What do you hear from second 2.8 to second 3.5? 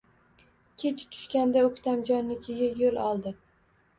yo`l oldi